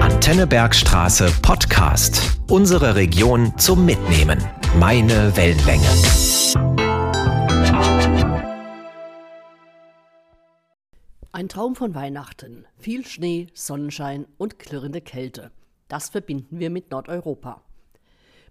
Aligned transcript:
Antennebergstraße 0.00 1.32
Podcast. 1.40 2.38
Unsere 2.50 2.94
Region 2.94 3.56
zum 3.56 3.86
Mitnehmen. 3.86 4.38
Meine 4.78 5.34
Wellenlänge. 5.34 5.88
Ein 11.32 11.48
Traum 11.48 11.74
von 11.74 11.94
Weihnachten. 11.94 12.66
Viel 12.76 13.06
Schnee, 13.06 13.46
Sonnenschein 13.54 14.26
und 14.36 14.58
klirrende 14.58 15.00
Kälte. 15.00 15.50
Das 15.88 16.10
verbinden 16.10 16.58
wir 16.58 16.68
mit 16.68 16.90
Nordeuropa. 16.90 17.62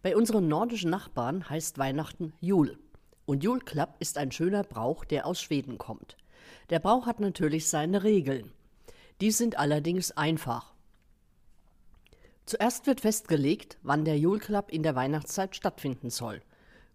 Bei 0.02 0.18
unseren 0.18 0.48
nordischen 0.48 0.90
Nachbarn 0.90 1.48
heißt 1.48 1.78
Weihnachten 1.78 2.34
Jul. 2.42 2.80
Und 3.28 3.44
Julklapp 3.44 3.98
ist 4.00 4.18
ein 4.18 4.32
schöner 4.32 4.64
Brauch, 4.64 5.06
der 5.06 5.28
aus 5.28 5.40
Schweden 5.40 5.78
kommt. 5.78 6.18
Der 6.72 6.80
Brauch 6.80 7.06
hat 7.06 7.20
natürlich 7.20 7.68
seine 7.68 8.04
Regeln. 8.04 8.54
Die 9.24 9.32
sind 9.32 9.58
allerdings 9.58 10.12
einfach. 10.12 10.74
Zuerst 12.46 12.88
wird 12.88 13.00
festgelegt, 13.00 13.78
wann 13.82 14.04
der 14.04 14.20
Julklapp 14.20 14.70
in 14.70 14.84
der 14.84 14.96
Weihnachtszeit 14.96 15.56
stattfinden 15.56 16.10
soll. 16.10 16.42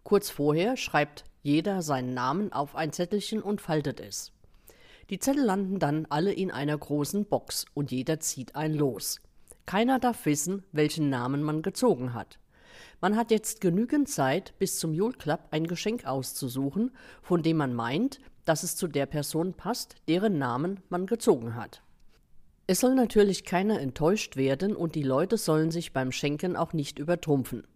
Kurz 0.03 0.29
vorher 0.29 0.77
schreibt 0.77 1.25
jeder 1.43 1.81
seinen 1.81 2.13
Namen 2.13 2.53
auf 2.53 2.77
ein 2.77 2.93
Zettelchen 2.93 3.41
und 3.41 3.63
faltet 3.63 3.99
es. 3.99 4.31
Die 5.09 5.19
Zettel 5.19 5.43
landen 5.43 5.79
dann 5.79 6.05
alle 6.11 6.31
in 6.31 6.51
einer 6.51 6.77
großen 6.77 7.25
Box 7.25 7.65
und 7.73 7.93
jeder 7.93 8.21
zieht 8.21 8.57
ein 8.57 8.75
Los. 8.75 9.23
Keiner 9.65 9.99
darf 9.99 10.27
wissen, 10.27 10.65
welchen 10.71 11.09
Namen 11.09 11.43
man 11.43 11.63
gezogen 11.63 12.13
hat. 12.13 12.39
Man 13.01 13.17
hat 13.17 13.31
jetzt 13.31 13.63
genügend 13.63 14.07
Zeit, 14.07 14.53
bis 14.59 14.79
zum 14.79 14.93
Julklapp 14.93 15.49
ein 15.51 15.67
Geschenk 15.67 16.05
auszusuchen, 16.05 16.91
von 17.23 17.43
dem 17.43 17.57
man 17.57 17.73
meint, 17.73 18.21
dass 18.45 18.65
es 18.65 18.77
zu 18.77 18.87
der 18.87 19.07
Person 19.07 19.55
passt, 19.55 19.95
deren 20.09 20.37
Namen 20.37 20.83
man 20.91 21.07
gezogen 21.07 21.55
hat. 21.55 21.81
Es 22.71 22.81
soll 22.81 22.95
natürlich 22.95 23.45
keiner 23.45 23.81
enttäuscht 23.81 24.37
werden 24.37 24.77
und 24.77 24.95
die 24.95 25.03
Leute 25.03 25.39
sollen 25.39 25.71
sich 25.71 25.95
beim 25.95 26.13
Schenken 26.13 26.55
auch 26.55 26.75
nicht 26.75 26.99
übertrumpfen. 26.99 27.67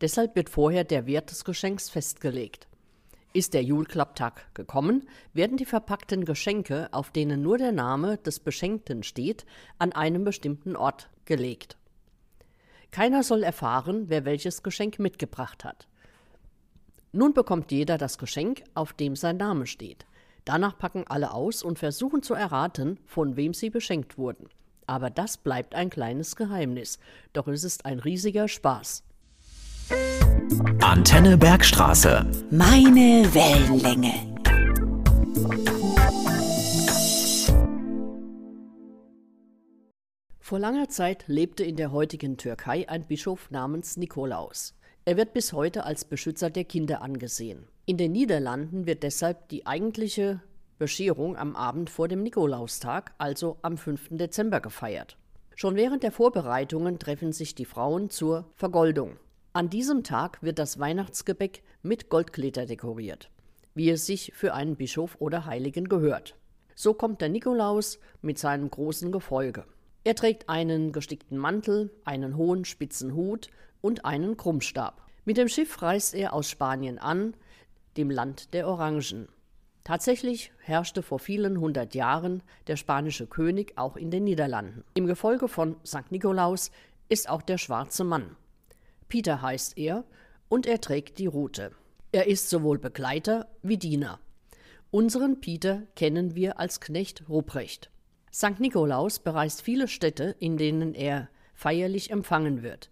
Deshalb 0.00 0.34
wird 0.36 0.48
vorher 0.48 0.84
der 0.84 1.06
Wert 1.06 1.30
des 1.30 1.44
Geschenks 1.44 1.90
festgelegt. 1.90 2.66
Ist 3.34 3.52
der 3.52 3.62
Julklapptag 3.62 4.54
gekommen, 4.54 5.06
werden 5.34 5.58
die 5.58 5.66
verpackten 5.66 6.24
Geschenke, 6.24 6.88
auf 6.92 7.10
denen 7.10 7.42
nur 7.42 7.58
der 7.58 7.72
Name 7.72 8.16
des 8.16 8.40
Beschenkten 8.40 9.02
steht, 9.02 9.44
an 9.78 9.92
einem 9.92 10.24
bestimmten 10.24 10.76
Ort 10.76 11.10
gelegt. 11.26 11.76
Keiner 12.90 13.24
soll 13.24 13.42
erfahren, 13.42 14.08
wer 14.08 14.24
welches 14.24 14.62
Geschenk 14.62 14.98
mitgebracht 14.98 15.62
hat. 15.62 15.88
Nun 17.12 17.34
bekommt 17.34 17.70
jeder 17.70 17.98
das 17.98 18.16
Geschenk, 18.16 18.62
auf 18.72 18.94
dem 18.94 19.14
sein 19.14 19.36
Name 19.36 19.66
steht. 19.66 20.06
Danach 20.44 20.78
packen 20.78 21.04
alle 21.06 21.32
aus 21.32 21.62
und 21.62 21.78
versuchen 21.78 22.22
zu 22.22 22.34
erraten, 22.34 22.98
von 23.06 23.36
wem 23.36 23.54
sie 23.54 23.70
beschenkt 23.70 24.18
wurden. 24.18 24.48
Aber 24.86 25.10
das 25.10 25.36
bleibt 25.36 25.74
ein 25.74 25.90
kleines 25.90 26.36
Geheimnis. 26.36 26.98
Doch 27.32 27.48
es 27.48 27.64
ist 27.64 27.84
ein 27.84 27.98
riesiger 27.98 28.48
Spaß. 28.48 29.04
Antenne 30.80 31.36
Bergstraße. 31.36 32.26
Meine 32.50 33.28
Wellenlänge. 33.34 34.14
Vor 40.48 40.58
langer 40.58 40.88
Zeit 40.88 41.24
lebte 41.26 41.62
in 41.62 41.76
der 41.76 41.92
heutigen 41.92 42.38
Türkei 42.38 42.88
ein 42.88 43.06
Bischof 43.06 43.50
namens 43.50 43.98
Nikolaus. 43.98 44.77
Er 45.08 45.16
wird 45.16 45.32
bis 45.32 45.54
heute 45.54 45.84
als 45.84 46.04
Beschützer 46.04 46.50
der 46.50 46.64
Kinder 46.64 47.00
angesehen. 47.00 47.66
In 47.86 47.96
den 47.96 48.12
Niederlanden 48.12 48.84
wird 48.84 49.02
deshalb 49.02 49.48
die 49.48 49.66
eigentliche 49.66 50.42
Bescherung 50.78 51.34
am 51.34 51.56
Abend 51.56 51.88
vor 51.88 52.08
dem 52.08 52.22
Nikolaustag, 52.22 53.14
also 53.16 53.56
am 53.62 53.78
5. 53.78 54.08
Dezember, 54.18 54.60
gefeiert. 54.60 55.16
Schon 55.56 55.76
während 55.76 56.02
der 56.02 56.12
Vorbereitungen 56.12 56.98
treffen 56.98 57.32
sich 57.32 57.54
die 57.54 57.64
Frauen 57.64 58.10
zur 58.10 58.50
Vergoldung. 58.54 59.16
An 59.54 59.70
diesem 59.70 60.04
Tag 60.04 60.42
wird 60.42 60.58
das 60.58 60.78
Weihnachtsgebäck 60.78 61.62
mit 61.80 62.10
Goldglitter 62.10 62.66
dekoriert, 62.66 63.30
wie 63.74 63.88
es 63.88 64.04
sich 64.04 64.32
für 64.34 64.52
einen 64.52 64.76
Bischof 64.76 65.16
oder 65.20 65.46
Heiligen 65.46 65.88
gehört. 65.88 66.36
So 66.74 66.92
kommt 66.92 67.22
der 67.22 67.30
Nikolaus 67.30 67.98
mit 68.20 68.38
seinem 68.38 68.70
großen 68.70 69.10
Gefolge. 69.10 69.64
Er 70.04 70.14
trägt 70.14 70.48
einen 70.48 70.92
gestickten 70.92 71.38
Mantel, 71.38 71.90
einen 72.04 72.36
hohen 72.36 72.64
spitzen 72.64 73.14
Hut 73.14 73.48
und 73.80 74.04
einen 74.04 74.36
Krummstab. 74.36 75.02
Mit 75.24 75.36
dem 75.36 75.48
Schiff 75.48 75.82
reist 75.82 76.14
er 76.14 76.32
aus 76.32 76.48
Spanien 76.48 76.98
an, 76.98 77.34
dem 77.96 78.10
Land 78.10 78.54
der 78.54 78.68
Orangen. 78.68 79.28
Tatsächlich 79.84 80.52
herrschte 80.60 81.02
vor 81.02 81.18
vielen 81.18 81.60
hundert 81.60 81.94
Jahren 81.94 82.42
der 82.66 82.76
spanische 82.76 83.26
König 83.26 83.72
auch 83.76 83.96
in 83.96 84.10
den 84.10 84.24
Niederlanden. 84.24 84.84
Im 84.94 85.06
Gefolge 85.06 85.48
von 85.48 85.76
St. 85.84 86.10
Nikolaus 86.10 86.70
ist 87.08 87.28
auch 87.28 87.42
der 87.42 87.58
schwarze 87.58 88.04
Mann. 88.04 88.36
Peter 89.08 89.40
heißt 89.40 89.78
er 89.78 90.04
und 90.48 90.66
er 90.66 90.80
trägt 90.80 91.18
die 91.18 91.26
Rute. 91.26 91.72
Er 92.12 92.26
ist 92.26 92.48
sowohl 92.50 92.78
Begleiter 92.78 93.48
wie 93.62 93.78
Diener. 93.78 94.20
Unseren 94.90 95.40
Peter 95.40 95.82
kennen 95.96 96.34
wir 96.34 96.58
als 96.58 96.80
Knecht 96.80 97.28
Ruprecht. 97.28 97.90
St. 98.32 98.60
Nikolaus 98.60 99.18
bereist 99.18 99.62
viele 99.62 99.88
Städte, 99.88 100.36
in 100.38 100.56
denen 100.56 100.94
er 100.94 101.28
feierlich 101.54 102.10
empfangen 102.10 102.62
wird. 102.62 102.90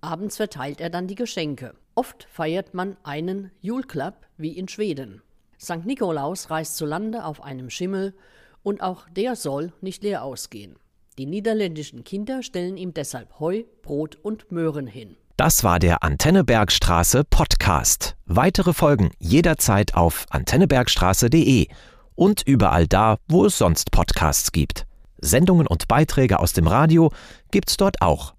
Abends 0.00 0.36
verteilt 0.36 0.80
er 0.80 0.90
dann 0.90 1.06
die 1.06 1.14
Geschenke. 1.14 1.74
Oft 1.94 2.26
feiert 2.30 2.74
man 2.74 2.96
einen 3.02 3.50
Julklapp 3.60 4.26
wie 4.36 4.56
in 4.56 4.68
Schweden. 4.68 5.22
St. 5.60 5.84
Nikolaus 5.84 6.50
reist 6.50 6.76
zu 6.76 6.86
Lande 6.86 7.24
auf 7.24 7.42
einem 7.42 7.70
Schimmel 7.70 8.14
und 8.62 8.82
auch 8.82 9.08
der 9.10 9.36
soll 9.36 9.72
nicht 9.80 10.02
leer 10.02 10.24
ausgehen. 10.24 10.76
Die 11.18 11.26
niederländischen 11.26 12.04
Kinder 12.04 12.42
stellen 12.42 12.76
ihm 12.76 12.94
deshalb 12.94 13.38
Heu, 13.38 13.64
Brot 13.82 14.16
und 14.16 14.50
Möhren 14.50 14.86
hin. 14.86 15.16
Das 15.36 15.62
war 15.64 15.78
der 15.78 16.02
Antennebergstraße 16.02 17.24
Podcast. 17.24 18.16
Weitere 18.26 18.72
Folgen 18.72 19.10
jederzeit 19.18 19.94
auf 19.94 20.26
antennebergstraße.de 20.30 21.68
und 22.14 22.42
überall 22.46 22.86
da, 22.86 23.18
wo 23.28 23.46
es 23.46 23.58
sonst 23.58 23.90
Podcasts 23.90 24.52
gibt. 24.52 24.86
Sendungen 25.20 25.66
und 25.66 25.88
Beiträge 25.88 26.40
aus 26.40 26.52
dem 26.52 26.66
Radio 26.66 27.12
gibt's 27.50 27.76
dort 27.76 28.02
auch 28.02 28.34